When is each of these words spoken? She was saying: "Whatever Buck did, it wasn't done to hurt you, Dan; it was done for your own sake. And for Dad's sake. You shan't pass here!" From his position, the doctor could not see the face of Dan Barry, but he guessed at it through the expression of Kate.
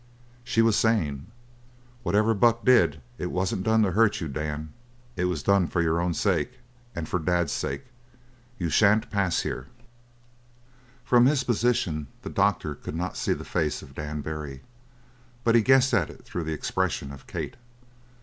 She 0.43 0.63
was 0.63 0.75
saying: 0.77 1.27
"Whatever 2.01 2.33
Buck 2.33 2.65
did, 2.65 3.03
it 3.19 3.29
wasn't 3.31 3.61
done 3.61 3.83
to 3.83 3.91
hurt 3.91 4.19
you, 4.19 4.27
Dan; 4.27 4.73
it 5.15 5.25
was 5.25 5.43
done 5.43 5.67
for 5.67 5.79
your 5.79 6.01
own 6.01 6.15
sake. 6.15 6.57
And 6.95 7.07
for 7.07 7.19
Dad's 7.19 7.51
sake. 7.51 7.85
You 8.57 8.71
shan't 8.71 9.11
pass 9.11 9.41
here!" 9.41 9.67
From 11.03 11.27
his 11.27 11.43
position, 11.43 12.07
the 12.23 12.31
doctor 12.31 12.73
could 12.73 12.95
not 12.95 13.15
see 13.15 13.33
the 13.33 13.45
face 13.45 13.83
of 13.83 13.93
Dan 13.93 14.21
Barry, 14.21 14.63
but 15.43 15.53
he 15.53 15.61
guessed 15.61 15.93
at 15.93 16.09
it 16.09 16.25
through 16.25 16.45
the 16.45 16.53
expression 16.53 17.11
of 17.11 17.27
Kate. 17.27 17.57